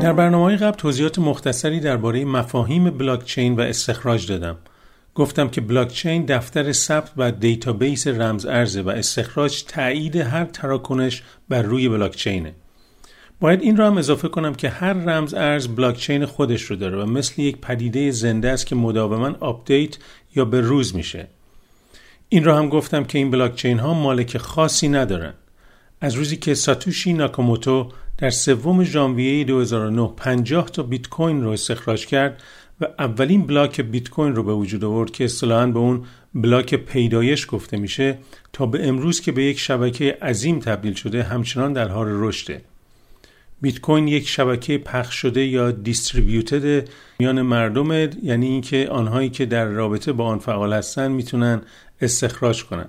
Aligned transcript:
در 0.00 0.12
برنامه 0.12 0.56
قبل 0.56 0.76
توضیحات 0.76 1.18
مختصری 1.18 1.80
درباره 1.80 2.24
مفاهیم 2.24 2.90
بلاکچین 2.90 3.56
و 3.56 3.60
استخراج 3.60 4.26
دادم. 4.26 4.56
گفتم 5.14 5.48
که 5.48 5.60
بلاکچین 5.60 6.24
دفتر 6.24 6.72
ثبت 6.72 7.10
و 7.16 7.32
database 7.32 8.06
رمز 8.06 8.46
ارزه 8.46 8.82
و 8.82 8.88
استخراج 8.88 9.64
تایید 9.64 10.16
هر 10.16 10.44
تراکنش 10.44 11.22
بر 11.48 11.62
روی 11.62 11.88
بلاکچینه. 11.88 12.54
باید 13.40 13.62
این 13.62 13.76
را 13.76 13.86
هم 13.86 13.98
اضافه 13.98 14.28
کنم 14.28 14.54
که 14.54 14.68
هر 14.68 14.92
رمز 14.92 15.34
ارز 15.34 15.68
بلاکچین 15.68 16.26
خودش 16.26 16.62
رو 16.62 16.76
داره 16.76 17.02
و 17.02 17.06
مثل 17.06 17.42
یک 17.42 17.56
پدیده 17.56 18.10
زنده 18.10 18.50
است 18.50 18.66
که 18.66 18.74
مداوما 18.74 19.34
update 19.40 19.96
یا 20.36 20.44
به 20.44 20.60
روز 20.60 20.96
میشه. 20.96 21.28
این 22.28 22.44
را 22.44 22.58
هم 22.58 22.68
گفتم 22.68 23.04
که 23.04 23.18
این 23.18 23.30
بلاکچین 23.30 23.78
ها 23.78 23.94
مالک 23.94 24.38
خاصی 24.38 24.88
ندارن. 24.88 25.34
از 26.00 26.14
روزی 26.14 26.36
که 26.36 26.54
ساتوشی 26.54 27.12
ناکاموتو 27.12 27.92
در 28.20 28.30
سوم 28.30 28.84
ژانویه 28.84 29.44
2009 29.44 30.10
50 30.16 30.70
تا 30.70 30.82
بیت 30.82 31.08
کوین 31.08 31.44
رو 31.44 31.50
استخراج 31.50 32.06
کرد 32.06 32.42
و 32.80 32.86
اولین 32.98 33.46
بلاک 33.46 33.80
بیت 33.80 34.10
کوین 34.10 34.34
رو 34.34 34.42
به 34.42 34.52
وجود 34.52 34.84
آورد 34.84 35.10
که 35.10 35.24
اصطلاحاً 35.24 35.66
به 35.66 35.78
اون 35.78 36.04
بلاک 36.34 36.74
پیدایش 36.74 37.46
گفته 37.50 37.76
میشه 37.76 38.18
تا 38.52 38.66
به 38.66 38.88
امروز 38.88 39.20
که 39.20 39.32
به 39.32 39.42
یک 39.42 39.58
شبکه 39.58 40.18
عظیم 40.22 40.58
تبدیل 40.58 40.94
شده 40.94 41.22
همچنان 41.22 41.72
در 41.72 41.88
حال 41.88 42.06
رشده. 42.08 42.62
بیت 43.62 43.80
کوین 43.80 44.08
یک 44.08 44.28
شبکه 44.28 44.78
پخش 44.78 45.14
شده 45.14 45.46
یا 45.46 45.70
دیستریبیوتد 45.70 46.88
میان 47.18 47.42
مردم 47.42 47.92
یعنی 48.22 48.46
اینکه 48.46 48.88
آنهایی 48.90 49.30
که 49.30 49.46
در 49.46 49.64
رابطه 49.64 50.12
با 50.12 50.24
آن 50.24 50.38
فعال 50.38 50.72
هستند 50.72 51.10
می‌تونن 51.10 51.62
استخراج 52.00 52.64
کنند 52.64 52.88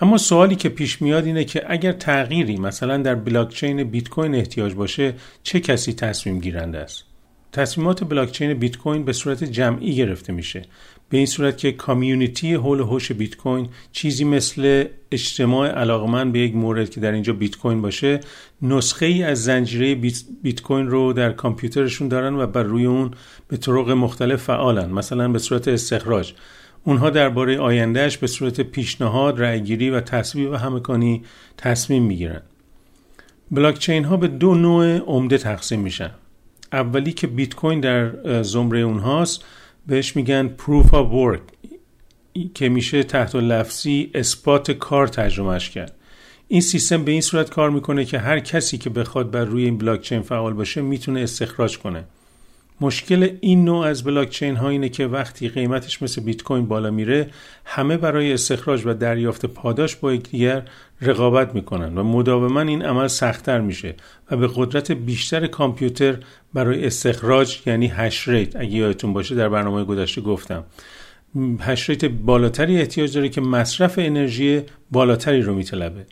اما 0.00 0.18
سوالی 0.18 0.56
که 0.56 0.68
پیش 0.68 1.02
میاد 1.02 1.24
اینه 1.24 1.44
که 1.44 1.62
اگر 1.66 1.92
تغییری 1.92 2.56
مثلا 2.56 2.96
در 2.96 3.14
بلاکچین 3.14 3.84
بیت 3.84 4.08
کوین 4.08 4.34
احتیاج 4.34 4.74
باشه 4.74 5.14
چه 5.42 5.60
کسی 5.60 5.92
تصمیم 5.92 6.40
گیرنده 6.40 6.78
است؟ 6.78 7.04
تصمیمات 7.52 8.04
بلاکچین 8.04 8.54
بیت 8.54 8.76
کوین 8.76 9.04
به 9.04 9.12
صورت 9.12 9.44
جمعی 9.44 9.96
گرفته 9.96 10.32
میشه. 10.32 10.62
به 11.08 11.16
این 11.16 11.26
صورت 11.26 11.58
که 11.58 11.72
کامیونیتی 11.72 12.54
هول 12.54 12.80
هوش 12.80 13.12
بیت 13.12 13.36
کوین 13.36 13.68
چیزی 13.92 14.24
مثل 14.24 14.84
اجتماع 15.12 15.68
علاقمند 15.68 16.32
به 16.32 16.38
یک 16.38 16.54
مورد 16.54 16.90
که 16.90 17.00
در 17.00 17.12
اینجا 17.12 17.32
بیت 17.32 17.56
کوین 17.56 17.82
باشه 17.82 18.20
نسخه 18.62 19.06
ای 19.06 19.22
از 19.22 19.44
زنجیره 19.44 19.94
بیت 20.42 20.62
کوین 20.62 20.86
رو 20.86 21.12
در 21.12 21.32
کامپیوترشون 21.32 22.08
دارن 22.08 22.34
و 22.34 22.46
بر 22.46 22.62
روی 22.62 22.86
اون 22.86 23.10
به 23.48 23.56
طرق 23.56 23.90
مختلف 23.90 24.42
فعالن 24.42 24.90
مثلا 24.90 25.28
به 25.28 25.38
صورت 25.38 25.68
استخراج. 25.68 26.32
اونها 26.86 27.10
درباره 27.10 27.58
آیندهش 27.58 28.16
به 28.16 28.26
صورت 28.26 28.60
پیشنهاد، 28.60 29.42
رأیگیری 29.42 29.90
و 29.90 30.00
تصویب 30.00 30.50
و 30.50 30.54
همکانی 30.54 31.22
تصمیم 31.56 32.02
می‌گیرن. 32.02 32.42
بلاکچین 33.50 34.04
ها 34.04 34.16
به 34.16 34.28
دو 34.28 34.54
نوع 34.54 34.98
عمده 34.98 35.38
تقسیم 35.38 35.80
میشن. 35.80 36.10
اولی 36.72 37.12
که 37.12 37.26
بیت 37.26 37.54
کوین 37.54 37.80
در 37.80 38.42
زمره 38.42 38.80
اونهاست 38.80 39.44
بهش 39.86 40.16
میگن 40.16 40.50
proof 40.58 40.86
of 40.86 41.12
work 41.12 41.70
که 42.54 42.68
میشه 42.68 43.02
تحت 43.02 43.34
لفظی 43.34 44.10
اثبات 44.14 44.70
کار 44.70 45.08
ترجمهش 45.08 45.70
کرد. 45.70 45.92
این 46.48 46.60
سیستم 46.60 47.04
به 47.04 47.12
این 47.12 47.20
صورت 47.20 47.50
کار 47.50 47.70
می‌کنه 47.70 48.04
که 48.04 48.18
هر 48.18 48.40
کسی 48.40 48.78
که 48.78 48.90
بخواد 48.90 49.30
بر 49.30 49.44
روی 49.44 49.64
این 49.64 49.78
بلاکچین 49.78 50.22
فعال 50.22 50.52
باشه 50.52 50.80
می‌تونه 50.80 51.20
استخراج 51.20 51.78
کنه. 51.78 52.04
مشکل 52.80 53.30
این 53.40 53.64
نوع 53.64 53.86
از 53.86 54.04
بلاکچین 54.04 54.56
ها 54.56 54.68
اینه 54.68 54.88
که 54.88 55.06
وقتی 55.06 55.48
قیمتش 55.48 56.02
مثل 56.02 56.22
بیت 56.22 56.42
کوین 56.42 56.66
بالا 56.66 56.90
میره 56.90 57.30
همه 57.64 57.96
برای 57.96 58.32
استخراج 58.32 58.86
و 58.86 58.94
دریافت 58.94 59.46
پاداش 59.46 59.96
با 59.96 60.12
یکدیگر 60.12 60.62
رقابت 61.00 61.54
می‌کنن 61.54 61.98
و 61.98 62.02
مداوما 62.02 62.60
این 62.60 62.82
عمل 62.82 63.06
سختتر 63.06 63.60
میشه 63.60 63.94
و 64.30 64.36
به 64.36 64.50
قدرت 64.54 64.92
بیشتر 64.92 65.46
کامپیوتر 65.46 66.16
برای 66.54 66.86
استخراج 66.86 67.58
یعنی 67.66 67.86
hash 67.86 68.28
rate 68.28 68.56
اگه 68.56 68.70
یادتون 68.70 69.12
باشه 69.12 69.34
در 69.34 69.48
برنامه 69.48 69.84
گذشته 69.84 70.20
گفتم. 70.20 70.64
hash 71.60 71.90
rate 71.90 72.04
بالاتری 72.04 72.78
احتیاج 72.78 73.14
داره 73.14 73.28
که 73.28 73.40
مصرف 73.40 73.94
انرژی 73.98 74.62
بالاتری 74.90 75.42
رو 75.42 75.54
میطلبه. 75.54 76.06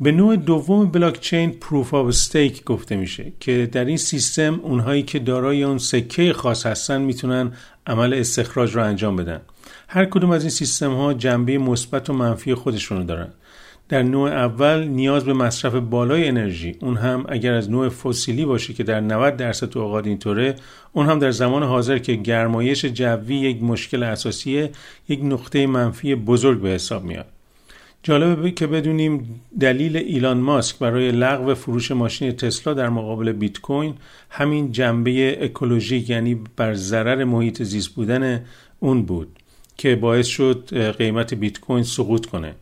به 0.00 0.12
نوع 0.12 0.36
دوم 0.36 0.86
بلاکچین 0.86 1.50
proof 1.50 1.94
of 1.94 2.06
stake 2.06 2.64
گفته 2.64 2.96
میشه 2.96 3.32
که 3.40 3.68
در 3.72 3.84
این 3.84 3.96
سیستم 3.96 4.60
اونهایی 4.62 5.02
که 5.02 5.18
دارای 5.18 5.62
اون 5.62 5.78
سکه 5.78 6.32
خاص 6.32 6.66
هستن 6.66 7.00
می‌تونن 7.00 7.52
عمل 7.86 8.14
استخراج 8.14 8.74
رو 8.74 8.82
انجام 8.82 9.16
بدن. 9.16 9.40
هر 9.88 10.04
کدوم 10.04 10.30
از 10.30 10.42
این 10.42 10.50
سیستم 10.50 10.94
ها 10.94 11.14
جنبه 11.14 11.58
مثبت 11.58 12.10
و 12.10 12.12
منفی 12.12 12.54
خودشونو 12.54 13.04
دارن. 13.04 13.28
در 13.88 14.02
نوع 14.02 14.30
اول 14.30 14.84
نیاز 14.84 15.24
به 15.24 15.32
مصرف 15.32 15.74
بالای 15.74 16.28
انرژی 16.28 16.76
اون 16.80 16.96
هم 16.96 17.24
اگر 17.28 17.54
از 17.54 17.70
نوع 17.70 17.88
فسیلی 17.88 18.44
باشه 18.44 18.72
که 18.74 18.82
در 18.82 19.00
90 19.00 19.36
درصد 19.36 19.78
اوقات 19.78 20.06
اینطوره 20.06 20.54
اون 20.92 21.06
هم 21.06 21.18
در 21.18 21.30
زمان 21.30 21.62
حاضر 21.62 21.98
که 21.98 22.14
گرمایش 22.14 22.84
جوی 22.84 23.36
یک 23.36 23.62
مشکل 23.62 24.02
اساسیه 24.02 24.70
یک 25.08 25.20
نقطه 25.22 25.66
منفی 25.66 26.14
بزرگ 26.14 26.60
به 26.60 26.68
حساب 26.68 27.04
میاد. 27.04 27.35
جالبه 28.02 28.50
که 28.50 28.66
بدونیم 28.66 29.40
دلیل 29.60 29.96
ایلان 29.96 30.38
ماسک 30.38 30.78
برای 30.78 31.10
لغو 31.10 31.54
فروش 31.54 31.90
ماشین 31.90 32.32
تسلا 32.32 32.74
در 32.74 32.88
مقابل 32.88 33.32
بیت 33.32 33.60
کوین 33.60 33.94
همین 34.30 34.72
جنبه 34.72 35.44
اکولوژیک 35.44 36.10
یعنی 36.10 36.40
بر 36.56 36.74
ضرر 36.74 37.24
محیط 37.24 37.62
زیست 37.62 37.88
بودن 37.88 38.44
اون 38.80 39.02
بود 39.02 39.28
که 39.76 39.96
باعث 39.96 40.26
شد 40.26 40.90
قیمت 40.90 41.34
بیت 41.34 41.60
کوین 41.60 41.84
سقوط 41.84 42.26
کنه. 42.26 42.54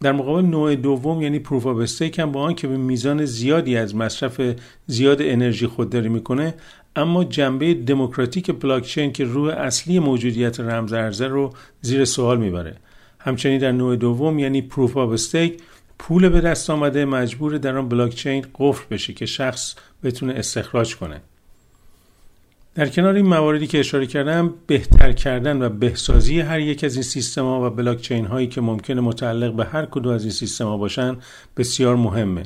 در 0.00 0.12
مقابل 0.12 0.42
نوع 0.42 0.74
دوم 0.74 1.22
یعنی 1.22 1.38
proof 1.38 1.66
of 1.66 1.76
stake 1.76 2.18
هم 2.18 2.32
با 2.32 2.42
آنکه 2.42 2.68
به 2.68 2.76
میزان 2.76 3.24
زیادی 3.24 3.76
از 3.76 3.94
مصرف 3.94 4.40
زیاد 4.86 5.22
انرژی 5.22 5.66
خودداری 5.66 6.08
می‌کنه 6.08 6.54
اما 6.96 7.24
جنبه 7.24 7.74
دموکراتیک 7.74 8.50
بلاکچین 8.50 9.12
که 9.12 9.24
روح 9.24 9.54
اصلی 9.54 9.98
موجودیت 9.98 10.60
رمز 10.60 10.92
ارزه 10.92 11.26
رو 11.26 11.52
زیر 11.80 12.04
سوال 12.04 12.38
می‌بره. 12.38 12.76
همچنین 13.20 13.58
در 13.58 13.72
نوع 13.72 13.96
دوم 13.96 14.38
یعنی 14.38 14.62
proof 14.62 14.96
of 14.96 15.10
stake 15.10 15.62
پول 15.98 16.28
به 16.28 16.40
دست 16.40 16.70
آمده 16.70 17.04
مجبوره 17.04 17.58
در 17.58 17.76
آن 17.76 17.88
بلاکچین 17.88 18.46
قفل 18.58 18.84
بشه 18.90 19.12
که 19.12 19.26
شخص 19.26 19.74
بتونه 20.04 20.32
استخراج 20.32 20.96
کنه. 20.96 21.20
در 22.74 22.88
کنار 22.88 23.14
این 23.14 23.26
مواردی 23.26 23.66
که 23.66 23.80
اشاره 23.80 24.06
کردم 24.06 24.54
بهتر 24.66 25.12
کردن 25.12 25.62
و 25.62 25.68
بهسازی 25.68 26.40
هر 26.40 26.60
یک 26.60 26.84
از 26.84 26.94
این 26.94 27.02
سیستم 27.02 27.42
ها 27.42 27.66
و 27.66 27.70
بلاکچین 27.70 28.26
هایی 28.26 28.46
که 28.46 28.60
ممکنه 28.60 29.00
متعلق 29.00 29.54
به 29.54 29.64
هر 29.64 29.86
کدوم 29.86 30.12
از 30.12 30.22
این 30.22 30.32
سیستم 30.32 30.64
ها 30.64 30.76
باشن 30.76 31.16
بسیار 31.56 31.96
مهمه. 31.96 32.42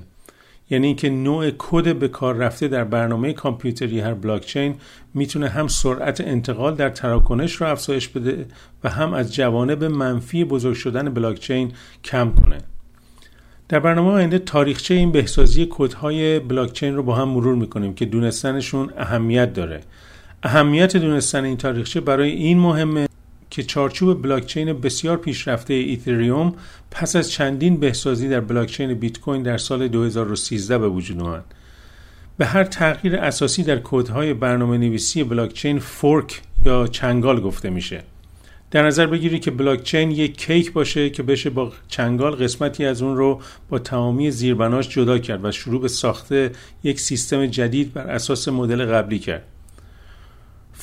یعنی 0.71 0.87
اینکه 0.87 1.11
نوع 1.11 1.51
کد 1.59 1.97
به 1.97 2.09
کار 2.09 2.35
رفته 2.35 2.69
در 2.69 2.85
برنامه 2.85 3.33
کامپیوتری 3.33 4.01
هر 4.01 4.15
بلاکچین 4.15 4.75
می‌تونه 5.15 5.49
هم 5.49 5.69
سرعت 5.69 6.21
انتقال 6.21 6.75
در 6.75 6.91
تراکنش 6.91 7.55
رو 7.55 7.67
افزایش 7.67 8.09
بده 8.09 8.47
و 8.85 8.89
هم 8.89 9.15
از 9.15 9.35
جوانب 9.35 9.85
منفی 9.85 10.45
بزرگ 10.45 10.75
شدن 10.75 11.15
بلاکچین 11.15 11.73
کم 12.05 12.33
کنه. 12.33 12.59
در 13.69 13.81
برنامه 13.81 14.11
آینده 14.11 14.39
تاریخچه 14.39 14.95
این 14.95 15.13
بهسازی 15.13 15.67
کدهای 15.71 16.39
بلاکچین 16.41 16.97
رو 16.97 17.03
با 17.03 17.15
هم 17.15 17.29
مرور 17.29 17.55
می‌کنیم 17.55 17.95
که 17.95 18.05
دونستنشون 18.05 18.91
اهمیت 18.99 19.53
داره. 19.53 19.81
اهمیت 20.43 20.97
دونستن 20.97 21.45
این 21.45 21.57
تاریخچه 21.57 22.01
برای 22.01 22.31
این 22.31 22.59
مهمه 22.59 23.07
که 23.55 23.63
چارچوب 23.63 24.23
بلاکچین 24.23 24.73
بسیار 24.73 25.17
پیشرفته 25.17 25.75
ایتریوم 25.75 26.55
پس 26.91 27.17
از 27.17 27.31
چندین 27.31 27.77
بهسازی 27.77 28.29
در 28.29 28.41
بلاکچین 28.41 28.95
بیت 28.95 29.21
کوین 29.21 29.43
در 29.43 29.59
سال 29.59 29.89
2013 29.89 30.79
به 30.79 30.89
وجود 30.89 31.21
آمد. 31.21 31.45
به 32.39 32.47
هر 32.47 32.65
تغییر 32.65 33.17
اساسی 33.17 33.63
در 33.63 33.81
کدهای 33.85 34.35
برنامه 34.35 34.79
نویسی 34.79 35.25
بلاکچین 35.25 35.79
فورک 35.79 36.43
یا 36.65 36.87
چنگال 36.87 37.41
گفته 37.41 37.71
میشه. 37.71 38.03
در 38.71 38.87
نظر 38.87 39.07
بگیرید 39.07 39.43
که 39.43 39.51
بلاکچین 39.51 40.11
یک 40.11 40.37
کیک 40.37 40.73
باشه 40.73 41.11
که 41.11 41.23
بشه 41.23 41.51
با 41.51 41.73
چنگال 41.89 42.33
قسمتی 42.35 42.85
از 42.85 43.03
اون 43.03 43.17
رو 43.17 43.41
با 43.69 43.79
تمامی 43.79 44.31
زیربناش 44.31 44.89
جدا 44.89 45.19
کرد 45.19 45.45
و 45.45 45.51
شروع 45.51 45.81
به 45.81 45.89
ساخت 45.89 46.33
یک 46.85 47.01
سیستم 47.01 47.47
جدید 47.47 47.93
بر 47.93 48.07
اساس 48.07 48.49
مدل 48.49 48.85
قبلی 48.85 49.19
کرد. 49.19 49.54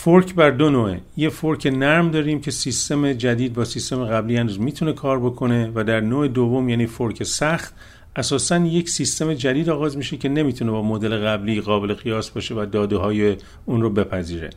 fork 0.03 0.35
بر 0.35 0.49
دو 0.49 0.69
نوعه. 0.69 1.01
یه 1.17 1.29
fork 1.29 1.67
نرم 1.67 2.11
داریم 2.11 2.41
که 2.41 2.51
سیستم 2.51 3.13
جدید 3.13 3.53
با 3.53 3.65
سیستم 3.65 4.05
قبلی 4.05 4.37
هنوز 4.37 4.59
می‌تونه 4.59 4.93
کار 4.93 5.19
بکنه 5.19 5.71
و 5.75 5.83
در 5.83 5.99
نوع 5.99 6.27
دوم 6.27 6.69
یعنی 6.69 6.85
fork 6.85 7.23
سخت 7.23 7.73
اساسا 8.15 8.57
یک 8.57 8.89
سیستم 8.89 9.33
جدید 9.33 9.69
آغاز 9.69 9.97
میشه 9.97 10.17
که 10.17 10.29
نمی‌تونه 10.29 10.71
با 10.71 10.81
مدل 10.81 11.17
قبلی 11.17 11.61
قابل 11.61 11.93
قیاس 11.93 12.29
باشه 12.29 12.55
و 12.55 12.65
داده 12.65 12.97
های 12.97 13.37
اون 13.65 13.81
رو 13.81 13.89
بپذیره. 13.89 14.49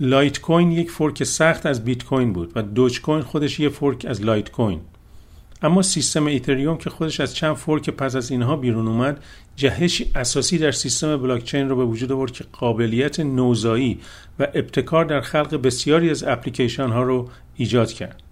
لایت 0.00 0.40
کوین 0.40 0.72
یک 0.72 0.90
fork 0.90 1.24
سخت 1.24 1.66
از 1.66 1.84
بیت 1.84 2.04
کوین 2.04 2.32
بود 2.32 2.52
و 2.56 2.62
دوج 2.62 3.00
کوین 3.00 3.20
خودش 3.20 3.60
یه 3.60 3.68
fork 3.68 4.06
از 4.08 4.22
لایت 4.22 4.50
کوین 4.50 4.80
اما 5.62 5.82
سیستم 5.82 6.26
اتریوم 6.26 6.78
که 6.78 6.90
خودش 6.90 7.20
از 7.20 7.34
چند 7.34 7.56
fork 7.56 7.90
پس 7.90 8.16
از 8.16 8.30
اینها 8.30 8.56
بیرون 8.56 8.88
اومد 8.88 9.24
جهش 9.56 10.02
اساسی 10.14 10.58
در 10.58 10.70
سیستم 10.70 11.16
بلاکچین 11.16 11.68
رو 11.68 11.76
به 11.76 11.84
وجود 11.84 12.12
آورد 12.12 12.32
که 12.32 12.44
قابلیت 12.52 13.20
نوزایی 13.20 14.00
و 14.38 14.42
ابتکار 14.54 15.04
در 15.04 15.20
خلق 15.20 15.62
بسیاری 15.62 16.10
از 16.10 16.24
اپلیکیشن 16.24 16.88
ها 16.88 17.02
رو 17.02 17.28
ایجاد 17.56 17.92
کرد. 17.92 18.22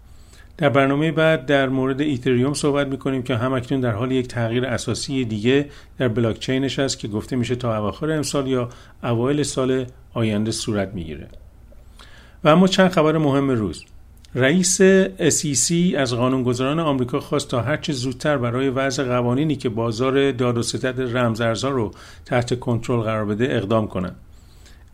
در 0.58 0.69
برنامه 0.69 1.12
بعد 1.12 1.46
در 1.46 1.69
مورد 1.69 2.00
اتریوم 2.00 2.54
صحبت 2.55 2.87
می‌کنیم 2.87 3.23
که 3.23 3.37
همکنون 3.37 3.81
در 3.81 3.93
حال 3.93 4.12
یک 4.12 4.28
تغییر 4.28 4.67
اساسی 4.67 5.25
دیگه 5.25 5.69
در 5.99 6.08
بلاکچینش 6.08 6.78
هست 6.78 6.99
که 6.99 7.08
گفته 7.08 7.37
میشه 7.37 7.56
تا 7.56 7.76
اواخر 7.76 8.11
امسال 8.11 8.46
یا 8.46 8.69
اوایل 9.02 9.43
سال 9.43 9.87
آینده 10.14 10.50
صورت 10.50 10.94
می‌گیره. 10.94 11.28
و 12.44 12.49
اما 12.49 12.67
چند 12.67 12.90
خبر 12.90 13.19
مهم 13.19 13.50
روز. 13.50 13.84
رئیس 14.38 14.82
SEC 15.18 15.94
از 15.96 16.14
قانونگذاران 16.14 16.80
آمریکا 16.80 17.20
خواست 17.20 17.48
تا 17.48 17.60
هرچه 17.60 17.92
زودتر 17.92 18.38
برای 18.38 18.68
وضع 18.68 19.04
قوانینی 19.04 19.56
که 19.56 19.68
بازار 19.68 20.32
داد 20.32 20.58
و 20.58 20.62
ستد 20.62 21.16
رمزارزها 21.16 21.70
رو 21.70 21.90
تحت 22.24 22.60
کنترل 22.60 23.00
قرار 23.00 23.24
بده 23.24 23.44
اقدام 23.44 23.88
کنند. 23.88 24.16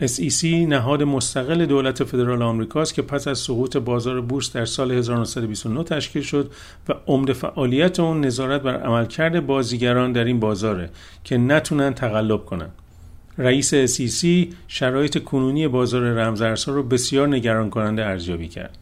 SEC 0.02 0.44
نهاد 0.44 1.02
مستقل 1.02 1.66
دولت 1.66 2.04
فدرال 2.04 2.42
آمریکاست 2.42 2.94
که 2.94 3.02
پس 3.02 3.28
از 3.28 3.38
سقوط 3.38 3.76
بازار 3.76 4.20
بورس 4.20 4.52
در 4.52 4.64
سال 4.64 4.92
1929 4.92 5.84
تشکیل 5.84 6.22
شد 6.22 6.50
و 6.88 6.94
عمده 7.06 7.32
فعالیت 7.32 8.00
اون 8.00 8.20
نظارت 8.24 8.62
بر 8.62 8.82
عملکرد 8.82 9.46
بازیگران 9.46 10.12
در 10.12 10.24
این 10.24 10.40
بازاره 10.40 10.90
که 11.24 11.36
نتونن 11.36 11.94
تقلب 11.94 12.44
کنند. 12.44 12.72
رئیس 13.38 13.74
SEC 13.74 14.26
شرایط 14.68 15.24
کنونی 15.24 15.68
بازار 15.68 16.02
رمزارزها 16.02 16.74
رو 16.74 16.82
بسیار 16.82 17.28
نگران 17.28 17.70
کننده 17.70 18.04
ارزیابی 18.04 18.48
کرد. 18.48 18.78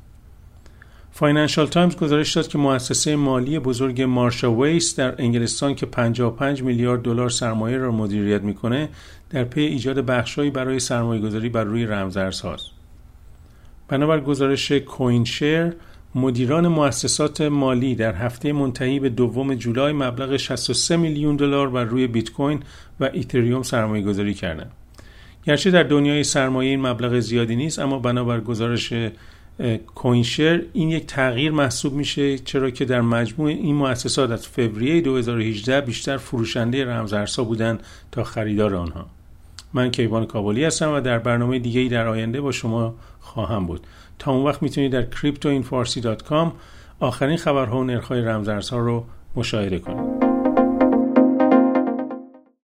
فاینانشال 1.20 1.66
تایمز 1.66 1.96
گزارش 1.96 2.36
داد 2.36 2.48
که 2.48 2.58
مؤسسه 2.58 3.16
مالی 3.16 3.58
بزرگ 3.58 4.02
مارشال 4.02 4.52
ویس 4.52 4.96
در 4.96 5.14
انگلستان 5.22 5.74
که 5.74 5.86
55 5.86 6.62
میلیارد 6.62 7.02
دلار 7.02 7.28
سرمایه 7.30 7.76
را 7.76 7.92
مدیریت 7.92 8.42
می‌کنه 8.42 8.88
در 9.30 9.44
پی 9.44 9.60
ایجاد 9.60 9.98
بخشهایی 9.98 10.50
برای 10.50 10.78
سرمایه 10.78 11.22
گذاری 11.22 11.48
بر 11.48 11.64
روی 11.64 11.86
رمزارزهاست. 11.86 12.66
بنابر 13.88 14.20
گزارش 14.20 14.72
کوین 14.72 15.24
شیر 15.24 15.72
مدیران 16.14 16.68
مؤسسات 16.68 17.40
مالی 17.40 17.94
در 17.94 18.14
هفته 18.14 18.52
منتهی 18.52 19.00
به 19.00 19.08
دوم 19.08 19.54
جولای 19.54 19.92
مبلغ 19.92 20.36
63 20.36 20.96
میلیون 20.96 21.36
دلار 21.36 21.70
بر 21.70 21.84
روی 21.84 22.06
بیت 22.06 22.30
کوین 22.30 22.62
و 23.00 23.10
ایتریوم 23.12 23.62
سرمایه 23.62 24.04
گذاری 24.04 24.34
کردند. 24.34 24.72
گرچه 25.44 25.70
در 25.70 25.82
دنیای 25.82 26.24
سرمایه 26.24 26.70
این 26.70 26.80
مبلغ 26.80 27.18
زیادی 27.18 27.56
نیست 27.56 27.78
اما 27.78 27.98
بنابر 27.98 28.40
گزارش 28.40 28.92
کوینشر 29.94 30.62
این 30.72 30.88
یک 30.88 31.06
تغییر 31.06 31.52
محسوب 31.52 31.92
میشه 31.92 32.38
چرا 32.38 32.70
که 32.70 32.84
در 32.84 33.00
مجموع 33.00 33.48
این 33.48 33.74
مؤسسات 33.74 34.30
از 34.30 34.46
فوریه 34.46 35.00
2018 35.00 35.80
بیشتر 35.80 36.16
فروشنده 36.16 36.84
رمزارزها 36.84 37.44
بودند 37.44 37.82
تا 38.12 38.24
خریدار 38.24 38.74
آنها. 38.74 39.06
من 39.74 39.90
کیوان 39.90 40.26
کابلی 40.26 40.64
هستم 40.64 40.92
و 40.94 41.00
در 41.00 41.18
برنامه 41.18 41.58
دیگه 41.58 41.80
ای 41.80 41.88
در 41.88 42.08
آینده 42.08 42.40
با 42.40 42.52
شما 42.52 42.94
خواهم 43.20 43.66
بود. 43.66 43.86
تا 44.18 44.32
اون 44.32 44.46
وقت 44.46 44.62
می‌تونید 44.62 44.92
در 44.92 45.06
cryptoinfarsi.com 45.10 46.48
آخرین 47.00 47.36
خبرها 47.36 47.80
و 47.80 47.84
نرخ‌های 47.84 48.20
رمزارزها 48.20 48.78
رو 48.78 49.04
مشاهده 49.36 49.78
کنید. 49.78 50.29